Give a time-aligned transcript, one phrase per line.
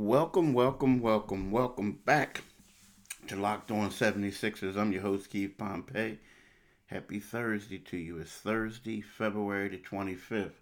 [0.00, 2.44] Welcome, welcome, welcome, welcome back
[3.26, 4.76] to Locked On 76ers.
[4.76, 6.20] I'm your host, Keith Pompey.
[6.86, 8.18] Happy Thursday to you.
[8.18, 10.52] It's Thursday, February the 25th.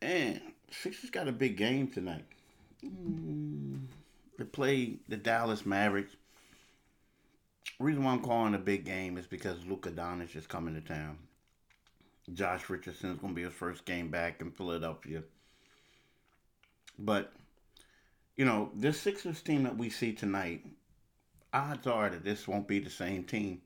[0.00, 0.40] And
[0.70, 2.24] Sixers got a big game tonight.
[2.86, 3.86] Mm,
[4.38, 6.14] they play the Dallas Mavericks.
[7.80, 11.18] reason why I'm calling a big game is because Luka Doncic is coming to town.
[12.32, 15.24] Josh Richardson is going to be his first game back in Philadelphia.
[16.96, 17.32] But
[18.38, 20.64] you know, this Sixers team that we see tonight,
[21.52, 23.60] odds are that this won't be the same team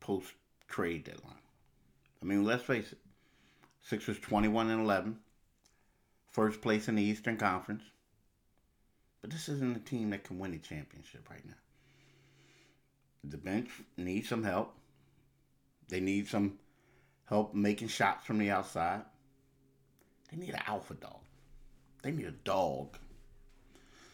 [0.00, 0.34] post
[0.68, 1.32] trade deadline.
[2.20, 2.98] I mean, let's face it.
[3.80, 5.18] Sixers 21 and 11,
[6.30, 7.82] first place in the Eastern Conference.
[9.22, 11.54] But this isn't a team that can win a championship right now.
[13.24, 14.74] The bench needs some help.
[15.88, 16.58] They need some
[17.24, 19.02] help making shots from the outside.
[20.30, 21.20] They need an alpha dog.
[22.02, 22.98] They need a dog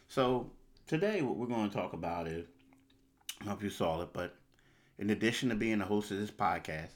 [0.09, 0.51] so
[0.87, 2.47] today, what we're going to talk about is
[3.41, 4.35] I don't know if you saw it, but
[4.99, 6.91] in addition to being the host of this podcast,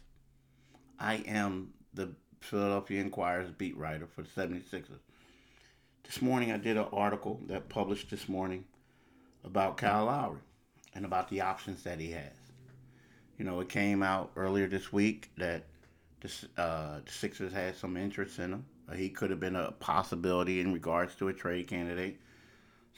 [0.98, 2.10] I am the
[2.40, 4.98] Philadelphia Inquirer's beat writer for the 76ers.
[6.04, 8.64] This morning, I did an article that published this morning
[9.44, 10.40] about Kyle Lowry
[10.94, 12.32] and about the options that he has.
[13.38, 15.64] You know, it came out earlier this week that
[16.20, 18.64] the, uh, the Sixers had some interest in him.
[18.94, 22.20] He could have been a possibility in regards to a trade candidate.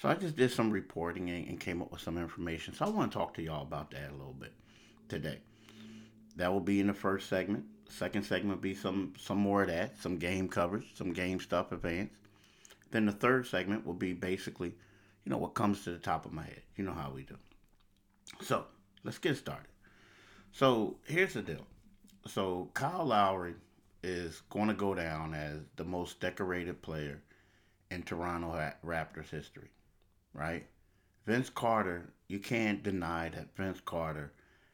[0.01, 2.75] So I just did some reporting and, came up with some information.
[2.75, 4.53] So I want to talk to y'all about that a little bit
[5.09, 5.39] today.
[6.37, 7.65] That will be in the first segment.
[7.89, 11.71] Second segment will be some some more of that, some game coverage, some game stuff
[11.71, 12.15] advanced.
[12.91, 14.75] Then the third segment will be basically,
[15.25, 16.63] you know, what comes to the top of my head.
[16.77, 17.37] You know how we do.
[18.41, 18.65] So
[19.05, 19.69] let's get started.
[20.53, 21.67] So here's the deal.
[22.27, 23.55] So Kyle Lowry
[24.03, 27.23] is going to go down as the most decorated player
[27.91, 29.71] in Toronto Raptors history
[30.35, 30.67] right?
[31.27, 34.33] Vince Carter, you can't deny that Vince Carter,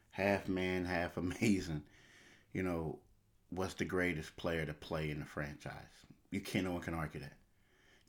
[0.09, 1.83] half man, half amazing,
[2.51, 2.99] you know,
[3.51, 5.73] was the greatest player to play in the franchise.
[6.31, 7.33] You can't, no one can argue that.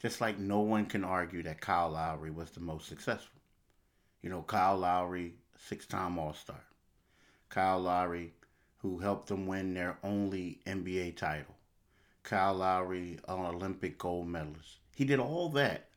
[0.00, 3.40] Just like no one can argue that Kyle Lowry was the most successful.
[4.20, 6.64] You know, Kyle Lowry, six time All Star.
[7.48, 8.32] Kyle Lowry,
[8.78, 11.54] who helped them win their only NBA title.
[12.24, 14.78] Kyle Lowry, an Olympic gold medalist.
[14.94, 15.88] He did all that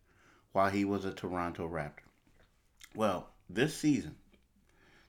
[0.55, 2.07] while he was a Toronto Raptor.
[2.95, 4.15] Well, this season,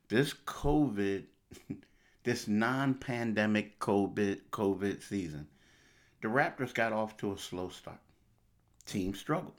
[0.08, 1.22] this COVID,
[2.24, 5.46] this non-pandemic COVID COVID season,
[6.20, 8.00] the Raptors got off to a slow start.
[8.86, 9.54] Team struggled.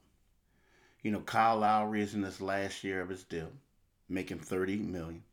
[1.03, 3.53] You know, Kyle Lowry is in this last year of his deal,
[4.09, 5.23] making 30 million.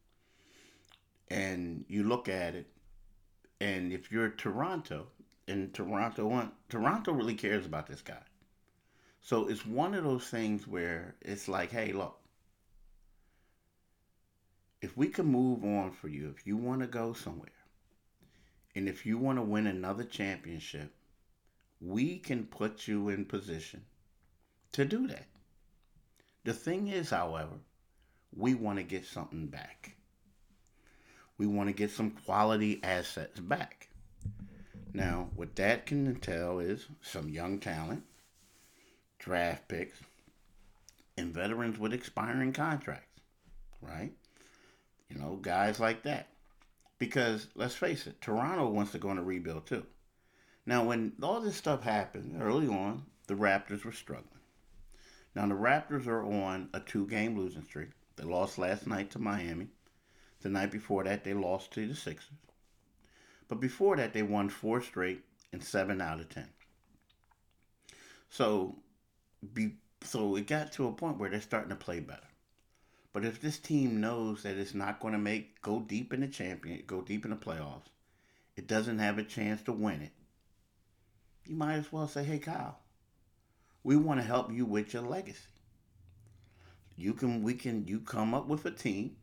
[1.26, 2.68] And you look at it,
[3.60, 5.08] and if you're Toronto,
[5.48, 8.22] and Toronto want Toronto really cares about this guy.
[9.24, 12.20] So it's one of those things where it's like, hey, look,
[14.82, 17.48] if we can move on for you, if you want to go somewhere,
[18.74, 20.92] and if you want to win another championship,
[21.80, 23.86] we can put you in position
[24.72, 25.26] to do that.
[26.44, 27.56] The thing is, however,
[28.36, 29.96] we want to get something back.
[31.38, 33.88] We want to get some quality assets back.
[34.92, 38.02] Now, what that can entail is some young talent
[39.24, 39.98] draft picks,
[41.16, 43.20] and veterans with expiring contracts,
[43.80, 44.12] right?
[45.08, 46.28] You know, guys like that.
[46.98, 49.86] Because let's face it, Toronto wants to go on a rebuild too.
[50.66, 54.28] Now, when all this stuff happened early on, the Raptors were struggling.
[55.34, 57.90] Now, the Raptors are on a two game losing streak.
[58.16, 59.68] They lost last night to Miami.
[60.42, 62.36] The night before that, they lost to the Sixers.
[63.48, 66.48] But before that, they won four straight and seven out of ten.
[68.28, 68.76] So
[69.52, 72.20] be so it got to a point where they're starting to play better.
[73.12, 76.28] But if this team knows that it's not going to make go deep in the
[76.28, 77.88] champion, go deep in the playoffs,
[78.56, 80.12] it doesn't have a chance to win it.
[81.46, 82.78] You might as well say, "Hey, Kyle,
[83.82, 85.40] we want to help you with your legacy.
[86.96, 89.16] You can, we can, you come up with a team.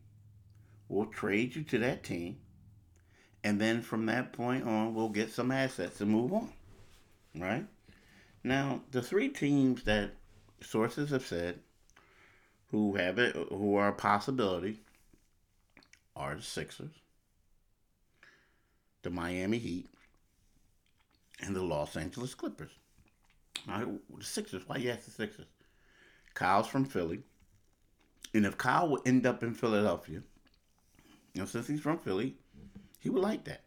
[0.88, 2.38] We'll trade you to that team,
[3.42, 6.52] and then from that point on, we'll get some assets and move on.
[7.34, 7.66] Right?
[8.44, 10.12] Now, the three teams that
[10.60, 11.60] sources have said
[12.70, 14.80] who have it, who are a possibility,
[16.16, 16.92] are the Sixers,
[19.02, 19.88] the Miami Heat,
[21.40, 22.72] and the Los Angeles Clippers.
[23.68, 23.86] Right,
[24.16, 24.66] the Sixers.
[24.66, 25.46] Why you ask the Sixers?
[26.34, 27.20] Kyle's from Philly,
[28.34, 30.22] and if Kyle would end up in Philadelphia,
[31.34, 32.36] you know, since he's from Philly,
[32.98, 33.62] he would like that.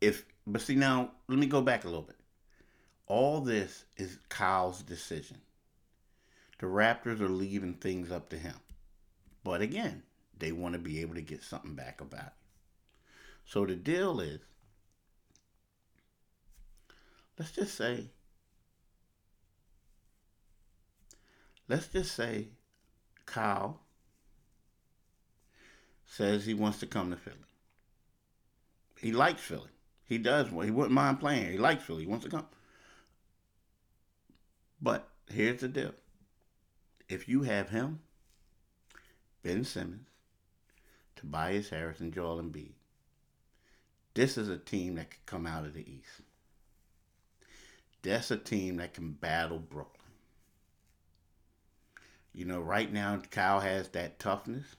[0.00, 2.17] If but see now, let me go back a little bit
[3.08, 5.38] all this is Kyle's decision.
[6.58, 8.54] The Raptors are leaving things up to him.
[9.42, 10.02] But again,
[10.38, 12.32] they want to be able to get something back about it.
[13.46, 14.40] So the deal is
[17.38, 18.08] let's just say
[21.68, 22.48] let's just say
[23.24, 23.80] Kyle
[26.04, 27.36] says he wants to come to Philly.
[29.00, 29.70] He likes Philly.
[30.04, 30.48] He does.
[30.48, 31.52] He wouldn't mind playing.
[31.52, 32.02] He likes Philly.
[32.02, 32.46] He wants to come.
[34.80, 35.94] But here's the deal.
[37.08, 38.00] If you have him,
[39.42, 40.08] Ben Simmons,
[41.16, 42.72] Tobias Harris, and Joel Embiid,
[44.14, 46.22] this is a team that can come out of the East.
[48.02, 49.94] That's a team that can battle Brooklyn.
[52.32, 54.76] You know, right now, Kyle has that toughness.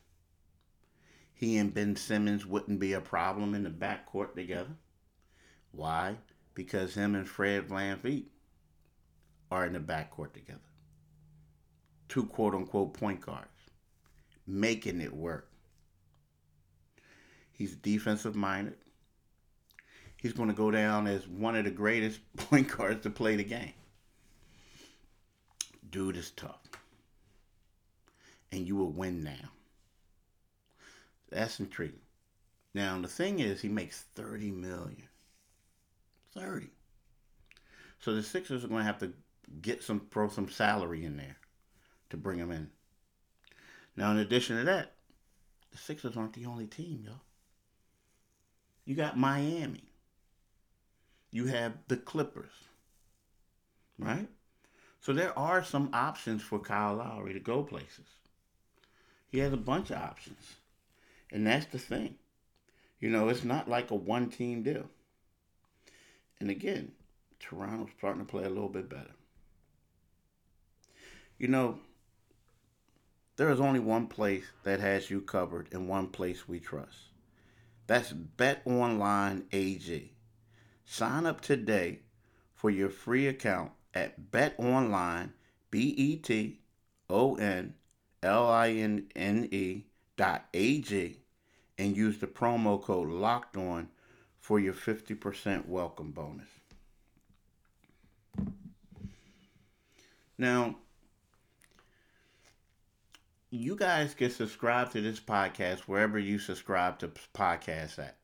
[1.34, 4.76] He and Ben Simmons wouldn't be a problem in the backcourt together.
[5.72, 6.18] Why?
[6.54, 8.26] Because him and Fred VanVleet
[9.52, 10.60] are in the backcourt together.
[12.08, 13.48] Two quote unquote point guards,
[14.48, 15.50] making it work.
[17.52, 18.78] He's defensive minded.
[20.22, 23.44] He's going to go down as one of the greatest point guards to play the
[23.44, 23.74] game.
[25.90, 26.60] Dude is tough.
[28.52, 29.50] And you will win now.
[31.30, 32.00] That's intriguing.
[32.74, 35.08] Now the thing is he makes 30 million.
[36.34, 36.70] 30.
[38.00, 39.12] So the Sixers are going to have to
[39.62, 41.38] get some throw some salary in there
[42.10, 42.70] to bring him in.
[43.96, 44.94] Now, in addition to that,
[45.72, 47.22] the Sixers aren't the only team, y'all.
[48.86, 49.84] You got Miami.
[51.32, 52.52] You have the Clippers.
[53.98, 54.28] Right?
[55.02, 58.08] So there are some options for Kyle Lowry to go places.
[59.28, 60.56] He has a bunch of options.
[61.32, 62.16] And that's the thing.
[63.00, 64.90] You know, it's not like a one team deal.
[66.40, 66.92] And again,
[67.40, 69.12] Toronto's starting to play a little bit better.
[71.40, 71.80] You know,
[73.38, 76.98] there is only one place that has you covered and one place we trust.
[77.88, 80.12] That's Bet Online AG.
[80.84, 82.00] Sign up today
[82.54, 85.32] for your free account at Bet Online,
[85.72, 86.60] B E T
[87.10, 87.74] O N
[88.22, 89.86] L I N N E
[90.18, 91.22] dot A G,
[91.78, 93.88] and use the promo code Locked On
[94.42, 96.50] for your 50% welcome bonus.
[100.38, 100.76] Now,
[103.52, 108.18] you guys can subscribe to this podcast wherever you subscribe to podcasts at.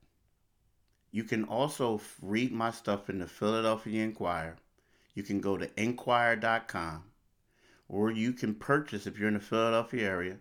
[1.11, 4.57] You can also read my stuff in the Philadelphia Inquirer.
[5.15, 7.05] You can go to inquirer.com
[7.87, 10.37] or you can purchase, if you're in the Philadelphia area,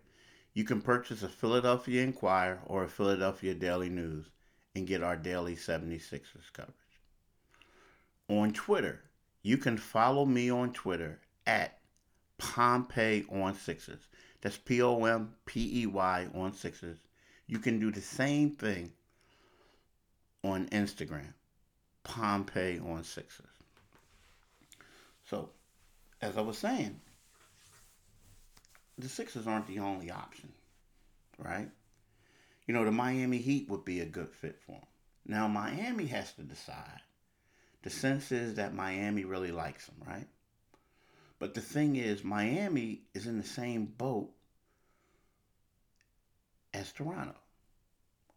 [0.52, 4.26] you can purchase a Philadelphia Inquirer or a Philadelphia Daily News
[4.74, 6.74] and get our daily 76ers coverage.
[8.28, 9.00] On Twitter,
[9.42, 11.78] you can follow me on Twitter at
[12.36, 14.08] Pompey on Sixers.
[14.44, 16.98] That's P O M P E Y on Sixers.
[17.46, 18.92] You can do the same thing
[20.44, 21.32] on Instagram.
[22.02, 23.46] Pompey on Sixers.
[25.30, 25.48] So,
[26.20, 27.00] as I was saying,
[28.98, 30.52] the Sixers aren't the only option,
[31.38, 31.70] right?
[32.66, 34.86] You know, the Miami Heat would be a good fit for him.
[35.26, 37.00] Now, Miami has to decide.
[37.82, 40.26] The sense is that Miami really likes him, right?
[41.44, 44.30] But the thing is, Miami is in the same boat
[46.72, 47.34] as Toronto.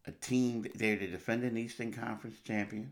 [0.05, 2.91] A team, they're the defending Eastern Conference champion.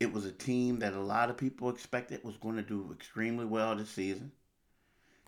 [0.00, 3.44] It was a team that a lot of people expected was going to do extremely
[3.44, 4.32] well this season.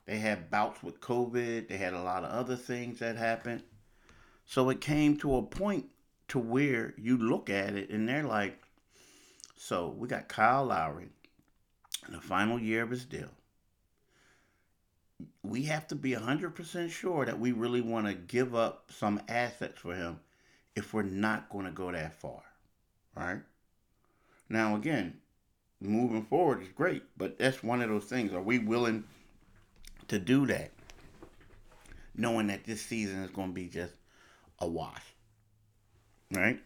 [0.07, 3.62] They had bouts with COVID, they had a lot of other things that happened.
[4.47, 5.85] So it came to a point
[6.28, 8.59] to where you look at it and they're like,
[9.59, 11.11] so we got Kyle Lowry,
[12.06, 13.30] in the final year of his deal,
[15.42, 19.78] we have to be 100% sure that we really want to give up some assets
[19.78, 20.21] for him
[20.75, 22.42] if we're not going to go that far.
[23.14, 23.40] Right?
[24.49, 25.18] Now, again,
[25.80, 28.32] moving forward is great, but that's one of those things.
[28.32, 29.04] Are we willing
[30.09, 30.71] to do that?
[32.14, 33.94] Knowing that this season is going to be just
[34.59, 35.02] a wash.
[36.30, 36.61] Right?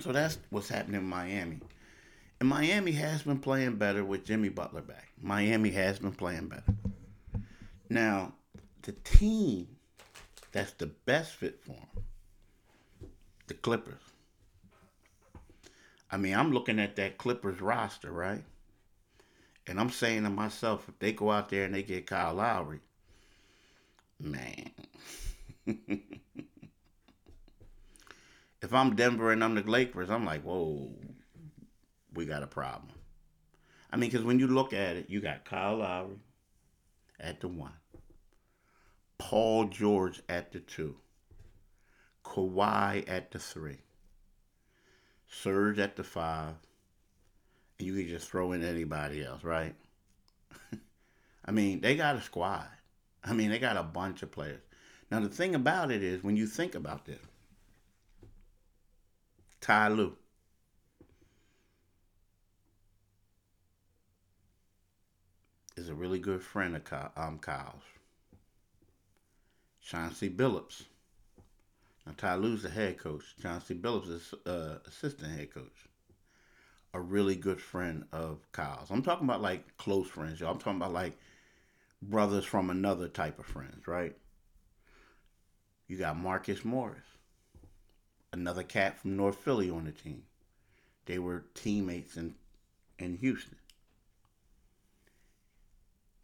[0.00, 1.60] So that's what's happening in Miami.
[2.44, 5.08] And Miami has been playing better with Jimmy Butler back.
[5.18, 6.74] Miami has been playing better.
[7.88, 8.34] Now,
[8.82, 9.66] the team
[10.52, 12.04] that's the best fit for him,
[13.46, 14.02] the Clippers.
[16.12, 18.44] I mean, I'm looking at that Clippers roster, right?
[19.66, 22.80] And I'm saying to myself, if they go out there and they get Kyle Lowry,
[24.20, 24.70] man.
[28.60, 30.92] if I'm Denver and I'm the Lakers, I'm like, whoa,
[32.14, 32.92] we got a problem.
[33.90, 36.16] I mean, because when you look at it, you got Kyle Lowry
[37.20, 37.72] at the one.
[39.18, 40.96] Paul George at the two.
[42.24, 43.78] Kawhi at the three.
[45.28, 46.54] Serge at the five.
[47.78, 49.74] And you can just throw in anybody else, right?
[51.44, 52.68] I mean, they got a squad.
[53.22, 54.60] I mean, they got a bunch of players.
[55.10, 57.20] Now, the thing about it is, when you think about this,
[59.60, 60.16] Ty Lue,
[65.76, 67.82] is a really good friend of Kyle, um, Kyle's.
[69.80, 70.84] Chauncey Billups.
[72.06, 73.24] Now, Ty Lue's the head coach.
[73.40, 75.88] Chauncey Billups is uh, assistant head coach.
[76.92, 78.90] A really good friend of Kyle's.
[78.90, 80.52] I'm talking about like close friends, y'all.
[80.52, 81.18] I'm talking about like
[82.00, 84.16] brothers from another type of friends, right?
[85.88, 87.04] You got Marcus Morris,
[88.32, 90.22] another cat from North Philly on the team.
[91.06, 92.34] They were teammates in,
[92.98, 93.56] in Houston.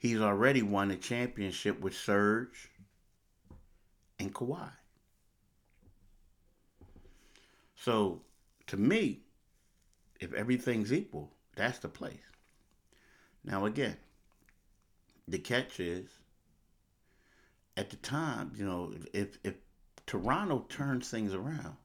[0.00, 2.70] He's already won a championship with Serge
[4.18, 4.70] and Kawhi.
[7.76, 8.22] So,
[8.68, 9.20] to me,
[10.18, 12.16] if everything's equal, that's the place.
[13.44, 13.98] Now, again,
[15.28, 16.08] the catch is
[17.76, 19.56] at the time, you know, if if
[20.06, 21.76] Toronto turns things around,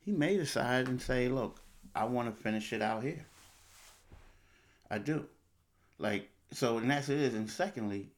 [0.00, 1.60] he may decide and say, "Look,
[1.94, 3.26] I want to finish it out here."
[4.90, 5.28] I do,
[5.98, 7.34] like so, and that's it is.
[7.34, 8.10] And secondly,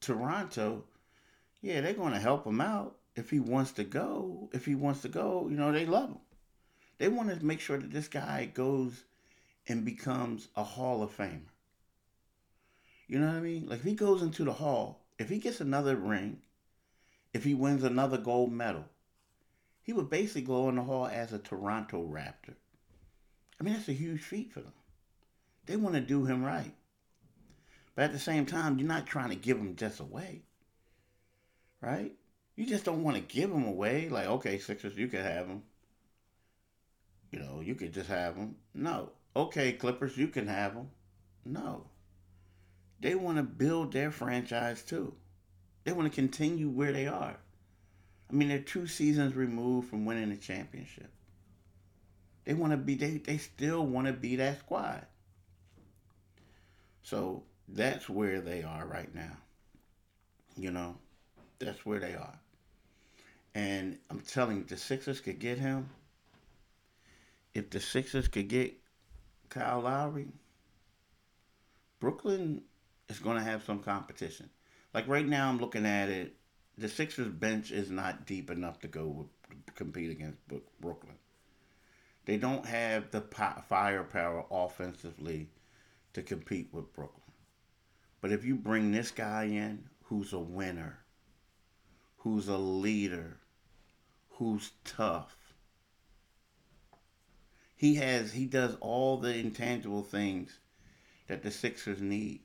[0.00, 0.84] Toronto,
[1.62, 4.50] yeah, they're going to help him out if he wants to go.
[4.52, 6.18] If he wants to go, you know, they love him.
[6.98, 9.04] They want to make sure that this guy goes
[9.68, 11.40] and becomes a Hall of Famer.
[13.06, 13.66] You know what I mean?
[13.66, 16.38] Like if he goes into the Hall, if he gets another ring,
[17.32, 18.84] if he wins another gold medal,
[19.82, 22.54] he would basically go in the Hall as a Toronto Raptor.
[23.60, 24.72] I mean, that's a huge feat for them.
[25.66, 26.74] They want to do him right.
[27.96, 30.42] But at the same time, you're not trying to give them just away.
[31.80, 32.12] Right?
[32.54, 34.08] You just don't want to give them away.
[34.08, 35.62] Like, okay, Sixers, you can have them.
[37.32, 38.56] You know, you could just have them.
[38.74, 39.10] No.
[39.34, 40.90] Okay, Clippers, you can have them.
[41.44, 41.86] No.
[43.00, 45.14] They want to build their franchise too.
[45.84, 47.36] They want to continue where they are.
[48.28, 51.10] I mean, they're two seasons removed from winning a championship.
[52.44, 55.06] They want to be, they, they still want to be that squad.
[57.02, 59.36] So that's where they are right now.
[60.56, 60.96] You know,
[61.58, 62.38] that's where they are.
[63.54, 65.88] And I'm telling you, the Sixers could get him.
[67.54, 68.74] If the Sixers could get
[69.48, 70.28] Kyle Lowry,
[72.00, 72.62] Brooklyn
[73.08, 74.50] is going to have some competition.
[74.92, 76.34] Like right now, I'm looking at it.
[76.78, 80.38] The Sixers bench is not deep enough to go with, compete against
[80.80, 81.16] Brooklyn.
[82.26, 83.22] They don't have the
[83.68, 85.48] firepower offensively
[86.12, 87.22] to compete with Brooklyn.
[88.26, 90.98] But if you bring this guy in who's a winner,
[92.16, 93.36] who's a leader,
[94.30, 95.36] who's tough,
[97.76, 100.58] he has he does all the intangible things
[101.28, 102.40] that the Sixers need.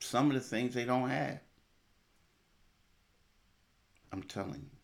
[0.00, 1.38] Some of the things they don't have.
[4.10, 4.78] I'm telling you.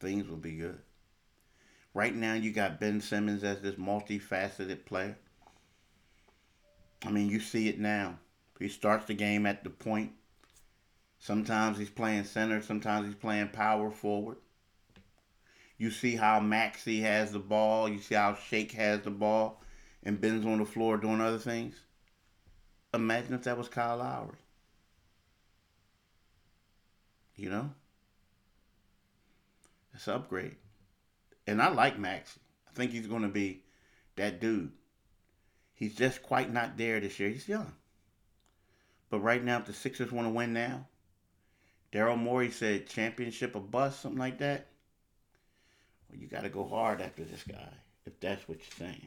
[0.00, 0.80] Things will be good.
[1.92, 5.18] Right now you got Ben Simmons as this multifaceted player.
[7.04, 8.18] I mean, you see it now.
[8.58, 10.12] He starts the game at the point.
[11.18, 14.38] Sometimes he's playing center, sometimes he's playing power forward.
[15.76, 19.62] You see how Maxey has the ball, you see how Shake has the ball,
[20.02, 21.76] and Ben's on the floor doing other things.
[22.94, 24.38] Imagine if that was Kyle Lowry.
[27.36, 27.70] You know?
[29.94, 30.56] It's upgrade.
[31.46, 32.40] And I like Maxey.
[32.68, 33.62] I think he's going to be
[34.16, 34.72] that dude.
[35.78, 37.28] He's just quite not there this year.
[37.28, 37.72] He's young.
[39.10, 40.88] But right now, if the Sixers want to win now,
[41.92, 44.66] Daryl Morey said championship a bust, something like that.
[46.10, 47.68] Well, you got to go hard after this guy,
[48.06, 49.06] if that's what you're saying.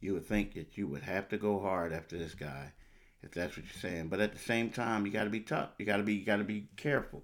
[0.00, 2.72] You would think that you would have to go hard after this guy,
[3.22, 4.08] if that's what you're saying.
[4.08, 5.68] But at the same time, you got to be tough.
[5.76, 7.22] You got to be, you got to be careful,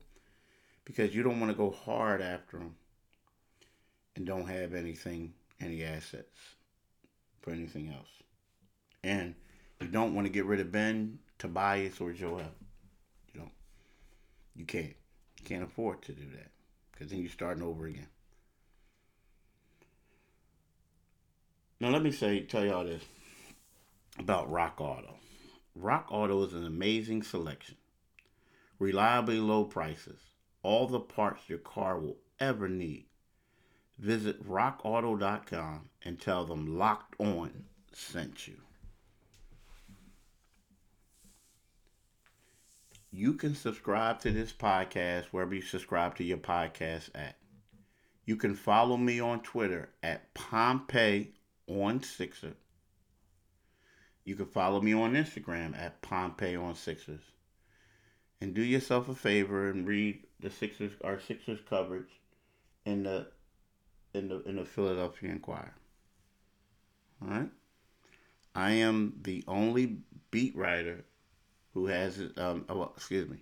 [0.85, 2.75] because you don't want to go hard after him
[4.17, 5.33] and don't have anything,
[5.63, 6.39] any assets
[7.41, 8.09] for anything else.
[9.05, 9.35] And
[9.81, 12.41] you don't want to get rid of Ben, Tobias, or Joel.
[13.33, 13.53] You don't.
[14.57, 14.95] You can't.
[15.39, 16.51] You can't afford to do that
[16.91, 18.09] because then you're starting over again.
[21.81, 23.03] Now let me say, tell y'all this
[24.19, 25.17] about Rock Auto.
[25.75, 27.77] Rock Auto is an amazing selection,
[28.79, 30.21] reliably low prices,
[30.63, 33.07] all the parts your car will ever need.
[33.99, 38.64] Visit rockauto.com and tell them Locked On sent you.
[43.15, 47.37] You can subscribe to this podcast wherever you subscribe to your podcast at.
[48.25, 51.35] You can follow me on Twitter at Pompey
[51.69, 52.55] on Sixer.
[54.25, 57.21] You can follow me on Instagram at Pompey on Sixers.
[58.41, 62.11] And do yourself a favor and read the Sixers our Sixers coverage
[62.85, 63.29] in the
[64.13, 65.75] in the in the Philadelphia Inquirer.
[67.23, 67.51] All right.
[68.57, 69.99] I am the only
[70.33, 71.05] beat writer
[71.75, 73.39] who has um oh, excuse me.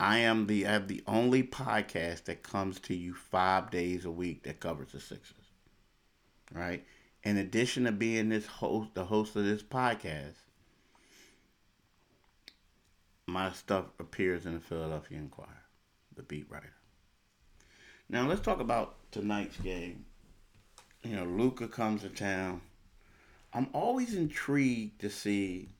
[0.00, 4.10] I am the I have the only podcast that comes to you five days a
[4.10, 5.34] week that covers the Sixers.
[6.52, 6.84] Right?
[7.24, 10.36] In addition to being this host the host of this podcast,
[13.26, 15.64] my stuff appears in the Philadelphia Inquirer,
[16.16, 16.72] the beat writer.
[18.08, 20.06] Now let's talk about tonight's game.
[21.02, 22.62] You know, Luka comes to town.
[23.52, 25.70] I'm always intrigued to see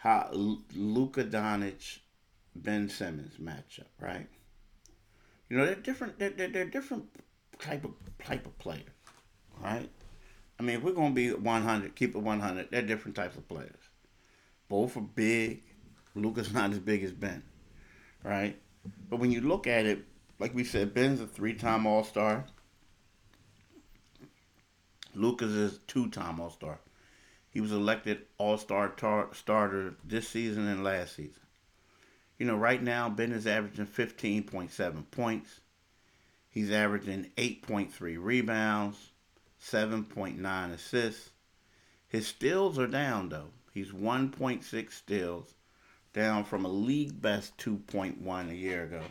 [0.00, 1.98] how Luka Doncic,
[2.56, 4.26] Ben Simmons matchup, right?
[5.50, 6.18] You know, they're different.
[6.18, 7.04] They're, they're, they're different
[7.58, 7.92] type of
[8.24, 8.84] type of players,
[9.62, 9.90] right?
[10.58, 12.70] I mean, we're gonna be 100, keep it 100.
[12.70, 13.90] They're different types of players.
[14.70, 15.62] Both are big.
[16.14, 17.42] Luka's not as big as Ben,
[18.24, 18.58] right?
[19.10, 20.02] But when you look at it,
[20.38, 22.46] like we said, Ben's a three-time All-Star.
[25.14, 26.78] Luka's is two-time All-Star.
[27.50, 31.42] He was elected All Star tar- starter this season and last season.
[32.38, 35.60] You know, right now, Ben is averaging 15.7 points.
[36.48, 39.10] He's averaging 8.3 rebounds,
[39.60, 41.30] 7.9 assists.
[42.08, 43.50] His steals are down, though.
[43.74, 45.54] He's 1.6 steals,
[46.12, 49.02] down from a league best 2.1 a year ago.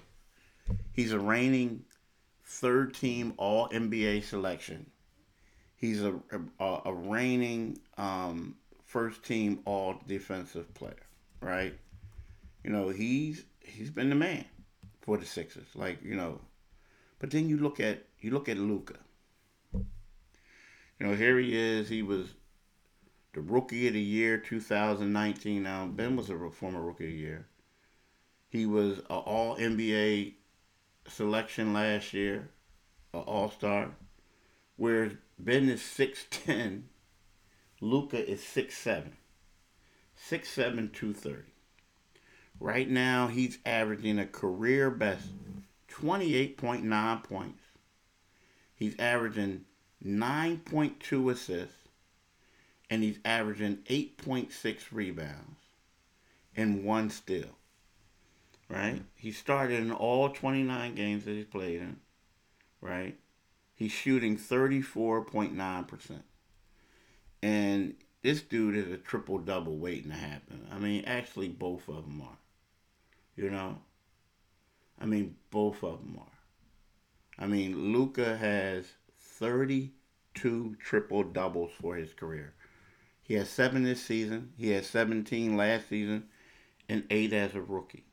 [0.91, 1.83] He's a reigning
[2.43, 4.91] third team All NBA selection
[5.79, 6.13] He's a,
[6.59, 11.05] a, a reigning um, first team all defensive player,
[11.41, 11.73] right?
[12.63, 14.43] You know, he's he's been the man
[15.01, 15.67] for the Sixers.
[15.75, 16.41] Like, you know,
[17.19, 18.95] but then you look at you look at Luka.
[19.73, 21.87] You know, here he is.
[21.87, 22.33] He was
[23.33, 25.63] the rookie of the year 2019.
[25.63, 27.47] Now Ben was a former rookie of the year.
[28.49, 30.33] He was an All NBA
[31.07, 32.49] selection last year,
[33.13, 33.91] an All Star.
[34.75, 36.83] Whereas Ben is 6'10.
[37.79, 39.11] Luka is 6'7.
[40.29, 41.43] 6'7, 230.
[42.59, 45.29] Right now, he's averaging a career best
[45.89, 47.63] 28.9 points.
[48.75, 49.63] He's averaging
[50.05, 51.75] 9.2 assists.
[52.89, 55.59] And he's averaging 8.6 rebounds
[56.57, 57.55] and one steal.
[58.67, 59.03] Right?
[59.15, 61.97] He started in all 29 games that he's played in.
[62.81, 63.17] Right?
[63.79, 66.19] He's shooting 34.9%.
[67.41, 70.67] And this dude is a triple double waiting to happen.
[70.69, 72.37] I mean, actually, both of them are.
[73.37, 73.77] You know?
[74.99, 77.41] I mean, both of them are.
[77.41, 78.85] I mean, Luka has
[79.17, 82.53] 32 triple doubles for his career.
[83.23, 84.51] He has seven this season.
[84.57, 86.25] He had 17 last season
[86.89, 88.03] and eight as a rookie.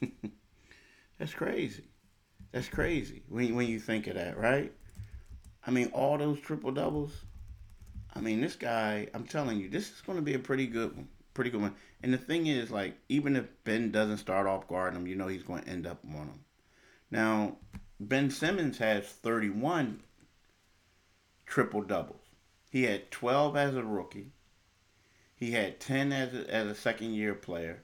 [1.18, 1.88] That's crazy.
[2.52, 4.72] That's crazy when, when you think of that, right?
[5.66, 7.12] I mean, all those triple doubles.
[8.14, 10.96] I mean, this guy, I'm telling you, this is going to be a pretty good
[10.96, 11.08] one.
[11.34, 11.74] Pretty good one.
[12.02, 15.28] And the thing is, like, even if Ben doesn't start off guarding him, you know
[15.28, 16.44] he's going to end up on him.
[17.10, 17.56] Now,
[18.00, 20.02] Ben Simmons has 31
[21.46, 22.22] triple doubles.
[22.70, 24.32] He had 12 as a rookie.
[25.34, 27.82] He had 10 as a, as a second year player.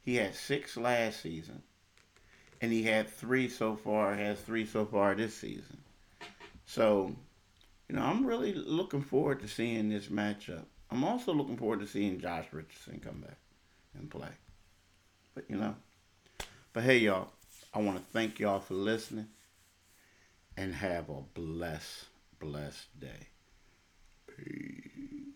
[0.00, 1.62] He had six last season.
[2.60, 5.82] And he had three so far, has three so far this season.
[6.66, 7.14] So,
[7.88, 10.64] you know, I'm really looking forward to seeing this matchup.
[10.90, 13.38] I'm also looking forward to seeing Josh Richardson come back
[13.94, 14.28] and play.
[15.34, 15.74] But, you know,
[16.72, 17.28] but hey, y'all,
[17.74, 19.28] I want to thank y'all for listening
[20.56, 22.06] and have a blessed,
[22.38, 23.28] blessed day.
[24.26, 25.31] Peace.